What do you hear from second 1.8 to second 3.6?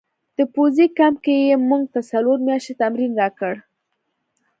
ته څلور میاشتې تمرین راکړ